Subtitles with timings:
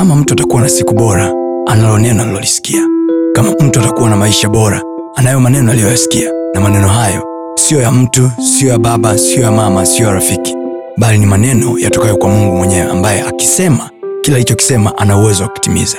[0.00, 1.32] kama mtu atakuwa na siku bora,
[1.66, 2.82] analo neno alilolisikia.
[3.34, 4.82] Kama mtu atakuwa na maisha bora,
[5.16, 7.22] anayo maneno aliyoyasikia, na maneno hayo
[7.54, 10.54] siyo ya mtu, siyo ya baba, siyo ya mama, siyo ya rafiki,
[10.98, 13.90] bali ni maneno yatokayo kwa Mungu mwenyewe, ambaye akisema
[14.22, 15.96] kila alichokisema ana uwezo wa kutimiza.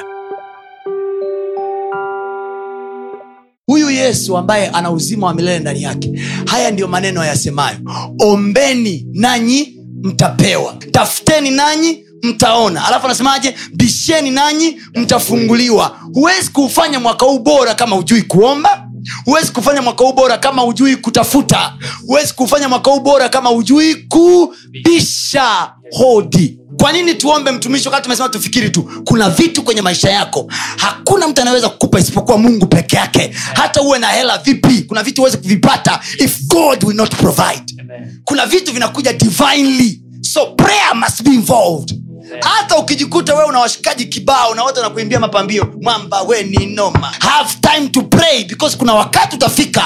[3.68, 6.12] huyu yesu ambaye ana uzima wa milele ndani yake
[6.46, 7.78] haya ndiyo maneno yasemayo
[8.20, 12.86] ombeni nanyi mtapewa tafuteni nanyi mtaona.
[12.86, 13.56] Alafu anasemaje?
[13.74, 15.98] Bisheni nanyi mtafunguliwa.
[16.14, 18.88] Huwezi kuufanya mwaka huu bora kama hujui kuomba.
[19.26, 21.74] Huwezi kufanya mwaka huu bora kama hujui kutafuta.
[22.08, 26.58] Huwezi kufanya mwaka huu bora kama hujui kubisha hodi.
[26.82, 28.84] Kwa nini tuombe mtumishi wakati tumesema tufikiri tu?
[29.06, 30.48] Kuna vitu kwenye maisha yako.
[30.78, 33.32] Hakuna mtu anaweza kukupa isipokuwa mungu peke yake.
[33.54, 34.82] Hata uwe na hela vipi?
[34.82, 37.84] Kuna vitu huwezi kuvipata if god will not provide.
[38.24, 40.02] Kuna vitu vinakuja divinely.
[40.22, 42.01] So prayer must be involved
[42.42, 47.08] hata ukijikuta wewe una washikaji kibao na wote wanakuimbia mapambio mwamba we ni noma.
[47.20, 49.82] Have time to pray because kuna wakati utafika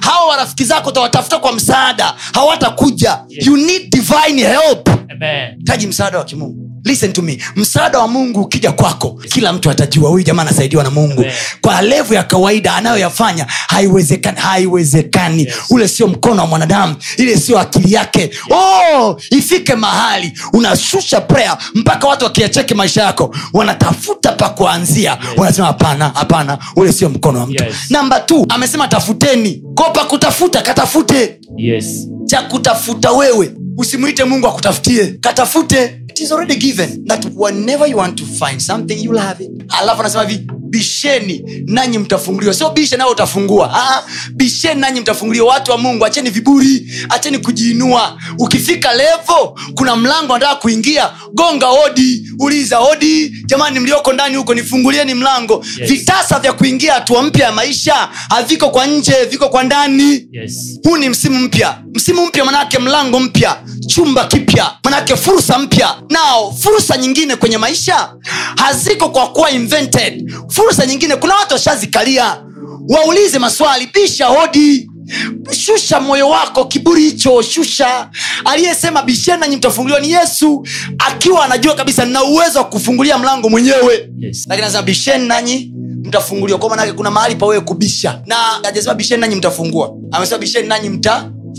[0.00, 3.18] hawa warafiki zako utawatafuta kwa msaada hawatakuja.
[3.28, 4.88] You need divine help.
[5.58, 7.38] Hitaji msaada wa kimungu listen to me.
[7.56, 10.10] Msaada wa mungu ukija kwako kila mtu atajua.
[10.10, 11.20] Huyu jamaa anasaidiwa na mungu.
[11.20, 11.32] Amen.
[11.60, 15.42] kwa levu ya kawaida anayoyafanya haiwezekani haiwezekani.
[15.44, 15.54] Yes.
[15.70, 18.30] ule sio mkono wa mwanadamu ile sio akili yake.
[18.50, 25.18] Oh, ifike mahali unashusha prayer mpaka watu wakiacheke maisha yako wanatafuta pa kuanzia.
[25.36, 27.64] Wanasema hapana hapana ule sio mkono wa mtu.
[27.64, 27.74] Yes.
[27.90, 29.62] namba t amesema tafuteni.
[29.74, 31.40] Kopa kutafuta katafute.
[31.56, 32.08] Yes.
[32.26, 38.16] cha kutafuta wewe usimwite mungu akutafutie katafute it is already given that whenever you want
[38.18, 39.50] to find something you'll have it.
[39.68, 42.54] Alafu anasema hivi bisheni nanyi mtafunguliwa.
[42.54, 43.70] Sio bishe nawe utafungua.
[43.74, 45.46] Aha, bisheni nanyi mtafunguliwa.
[45.46, 48.18] Watu wa mungu acheni viburi acheni kujiinua.
[48.38, 51.10] Ukifika levo kuna mlango anataka kuingia.
[51.34, 55.64] Gonga odi uliza odi jamani mlioko ndani huko nifungulieni mlango.
[55.80, 55.90] Yes.
[55.90, 57.94] vitasa vya kuingia hatua mpya ya maisha
[58.30, 60.28] haviko kwa nje viko kwa ndani.
[60.32, 60.80] Yes.
[60.84, 61.82] huu ni msimu mpya.
[61.94, 63.56] Msimu mpya manaake mlango mpya
[63.88, 65.94] chumba kipya manake fursa mpya.
[66.10, 68.14] Nao fursa nyingine kwenye maisha
[68.56, 70.32] haziko kwa kuwa invented.
[70.48, 72.36] Fursa nyingine kuna watu washazikalia.
[72.88, 74.90] Waulize maswali bisha hodi.
[75.50, 78.10] Shusha moyo wako kiburi hicho shusha.
[78.44, 80.66] Aliyesema bisheni nanyi mtafunguliwa ni yesu
[80.98, 84.08] akiwa anajua kabisa nina uwezo wa kufungulia mlango mwenyewe.
[84.18, 84.44] Yes.
[84.48, 85.72] lakini anasema bisheni nanyi
[86.04, 86.58] mtafunguliwa.
[86.58, 88.22] Kwa manake kuna mahali pawewe kubisha.
[88.26, 89.94] Na ajasema bisheni nanyi mtafungua.
[90.12, 90.88] Amesema bisheni nanyi